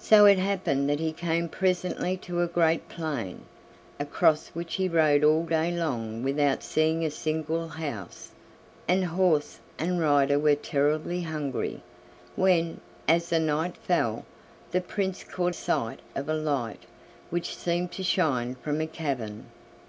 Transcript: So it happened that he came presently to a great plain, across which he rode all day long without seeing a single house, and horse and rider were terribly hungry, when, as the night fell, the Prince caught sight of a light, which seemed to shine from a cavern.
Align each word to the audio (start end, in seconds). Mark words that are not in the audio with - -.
So 0.00 0.26
it 0.26 0.38
happened 0.40 0.90
that 0.90 0.98
he 0.98 1.12
came 1.12 1.48
presently 1.48 2.16
to 2.16 2.42
a 2.42 2.48
great 2.48 2.88
plain, 2.88 3.42
across 4.00 4.48
which 4.48 4.74
he 4.74 4.88
rode 4.88 5.22
all 5.22 5.46
day 5.46 5.70
long 5.70 6.24
without 6.24 6.64
seeing 6.64 7.04
a 7.04 7.12
single 7.12 7.68
house, 7.68 8.32
and 8.88 9.04
horse 9.04 9.60
and 9.78 10.00
rider 10.00 10.36
were 10.36 10.56
terribly 10.56 11.22
hungry, 11.22 11.80
when, 12.34 12.80
as 13.06 13.28
the 13.28 13.38
night 13.38 13.76
fell, 13.76 14.24
the 14.72 14.80
Prince 14.80 15.22
caught 15.22 15.54
sight 15.54 16.00
of 16.16 16.28
a 16.28 16.34
light, 16.34 16.82
which 17.30 17.56
seemed 17.56 17.92
to 17.92 18.02
shine 18.02 18.56
from 18.64 18.80
a 18.80 18.86
cavern. 18.88 19.46